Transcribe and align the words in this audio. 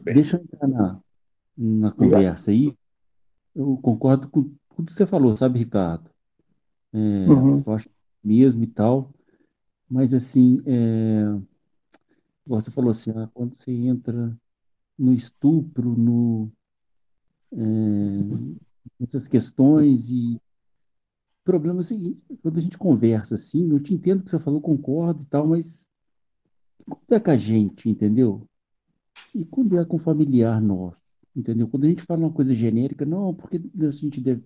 Bem, 0.00 0.14
Deixa 0.14 0.36
eu 0.36 0.42
entrar 0.42 0.68
na, 0.68 1.00
na 1.56 1.92
conversa 1.92 2.50
aí. 2.50 2.76
Eu 3.54 3.76
concordo 3.78 4.28
com 4.28 4.42
tudo 4.74 4.86
que 4.86 4.92
você 4.92 5.06
falou, 5.06 5.36
sabe, 5.36 5.58
Ricardo? 5.60 6.10
É, 6.92 6.98
uhum, 6.98 7.62
eu 7.66 7.72
acho 7.72 7.88
mesmo 8.22 8.62
e 8.64 8.66
tal, 8.66 9.12
mas 9.88 10.14
assim, 10.14 10.62
é, 10.64 11.24
você 12.46 12.70
falou 12.70 12.90
assim, 12.90 13.10
ah, 13.10 13.28
quando 13.34 13.56
você 13.56 13.70
entra 13.70 14.36
no 14.98 15.12
estupro, 15.12 15.96
no, 15.96 16.50
é, 17.52 17.56
nessas 18.98 19.28
questões 19.28 20.08
e 20.08 20.36
o 20.36 20.40
problema 21.44 21.80
é 21.80 21.82
o 21.82 21.84
seguinte, 21.84 22.22
quando 22.42 22.58
a 22.58 22.60
gente 22.60 22.78
conversa 22.78 23.34
assim, 23.34 23.70
eu 23.70 23.80
te 23.80 23.92
entendo 23.92 24.24
que 24.24 24.30
você 24.30 24.38
falou, 24.38 24.60
concordo 24.60 25.22
e 25.22 25.26
tal, 25.26 25.46
mas 25.46 25.90
é 27.10 27.20
com 27.20 27.30
a 27.30 27.36
gente, 27.36 27.88
entendeu? 27.88 28.48
E 29.34 29.44
quando 29.44 29.78
é 29.78 29.84
com 29.84 29.98
familiar 29.98 30.60
nosso, 30.60 30.96
entendeu? 31.34 31.66
Quando 31.68 31.84
a 31.84 31.88
gente 31.88 32.02
fala 32.02 32.20
uma 32.20 32.32
coisa 32.32 32.54
genérica, 32.54 33.04
não, 33.04 33.34
porque 33.34 33.60
a 33.80 33.90
gente 33.90 34.20
deve. 34.20 34.44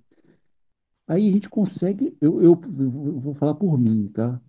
Aí 1.06 1.29
a 1.29 1.33
gente 1.33 1.48
consegue, 1.48 2.16
eu, 2.20 2.42
eu, 2.42 2.60
eu 2.79 3.19
vou 3.19 3.34
falar 3.34 3.55
por 3.55 3.79
mim, 3.79 4.09
tá? 4.09 4.41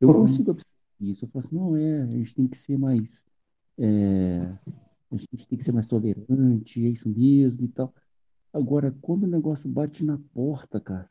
Eu 0.00 0.08
uhum. 0.08 0.22
consigo 0.22 0.50
absorver 0.50 0.72
isso. 1.00 1.24
Eu 1.24 1.28
falo 1.28 1.44
assim, 1.44 1.56
não, 1.56 1.76
é, 1.76 2.02
a 2.02 2.06
gente 2.06 2.34
tem 2.34 2.46
que 2.46 2.58
ser 2.58 2.78
mais, 2.78 3.24
é, 3.78 4.52
a 5.10 5.16
gente 5.16 5.46
tem 5.46 5.58
que 5.58 5.64
ser 5.64 5.72
mais 5.72 5.86
tolerante, 5.86 6.84
é 6.84 6.88
isso 6.88 7.08
mesmo 7.08 7.64
e 7.64 7.68
tal. 7.68 7.94
Agora, 8.52 8.94
quando 9.00 9.24
o 9.24 9.28
negócio 9.28 9.68
bate 9.68 10.04
na 10.04 10.18
porta, 10.34 10.80
cara, 10.80 11.08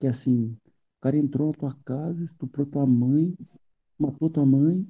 que 0.00 0.06
é 0.06 0.10
assim, 0.10 0.56
o 0.98 1.00
cara 1.00 1.16
entrou 1.16 1.48
na 1.48 1.54
tua 1.54 1.74
casa, 1.84 2.24
estuprou 2.24 2.66
tua 2.66 2.86
mãe, 2.86 3.36
matou 3.98 4.30
tua 4.30 4.46
mãe, 4.46 4.86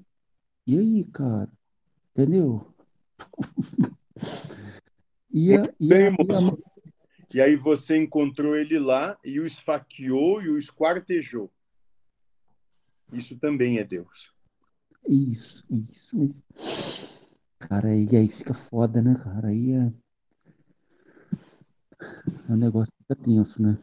e 0.66 0.78
aí, 0.78 1.04
cara, 1.04 1.50
entendeu? 2.12 2.74
E 5.30 5.54
a, 5.54 5.62
e 5.78 5.88
bem, 5.88 6.06
a. 6.08 6.14
E 7.32 7.40
aí 7.40 7.54
você 7.54 7.96
encontrou 7.96 8.56
ele 8.56 8.78
lá 8.78 9.18
e 9.22 9.38
o 9.38 9.46
esfaqueou 9.46 10.42
e 10.42 10.48
o 10.48 10.58
esquartejou. 10.58 11.50
Isso 13.12 13.38
também 13.38 13.78
é 13.78 13.84
Deus. 13.84 14.32
Isso, 15.06 15.64
isso, 15.70 16.24
isso. 16.24 16.42
Cara, 17.58 17.94
e 17.94 18.16
aí 18.16 18.28
fica 18.28 18.54
foda, 18.54 19.02
né, 19.02 19.14
cara? 19.22 19.48
Aí 19.48 19.72
é, 19.72 19.92
o 22.48 22.56
negócio 22.56 22.92
fica 22.98 23.14
tenso, 23.16 23.60
né? 23.60 23.78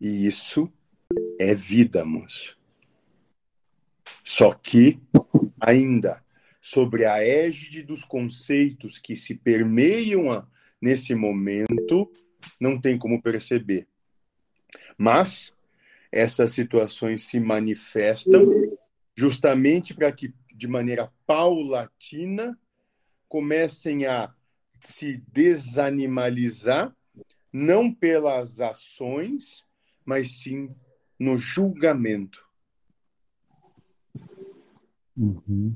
E 0.00 0.26
isso 0.26 0.72
é 1.38 1.54
vida, 1.54 2.04
moço. 2.04 2.56
Só 4.24 4.54
que, 4.54 5.00
ainda, 5.60 6.22
sobre 6.68 7.06
a 7.06 7.26
égide 7.26 7.82
dos 7.82 8.04
conceitos 8.04 8.98
que 8.98 9.16
se 9.16 9.34
permeiam 9.34 10.30
a, 10.30 10.46
nesse 10.78 11.14
momento, 11.14 12.12
não 12.60 12.78
tem 12.78 12.98
como 12.98 13.22
perceber. 13.22 13.88
Mas 14.98 15.50
essas 16.12 16.52
situações 16.52 17.24
se 17.24 17.40
manifestam 17.40 18.76
justamente 19.16 19.94
para 19.94 20.12
que, 20.12 20.34
de 20.54 20.68
maneira 20.68 21.10
paulatina, 21.26 22.58
comecem 23.30 24.04
a 24.04 24.34
se 24.84 25.22
desanimalizar, 25.32 26.94
não 27.50 27.90
pelas 27.90 28.60
ações, 28.60 29.64
mas 30.04 30.42
sim 30.42 30.76
no 31.18 31.38
julgamento. 31.38 32.46
Uhum. 35.16 35.74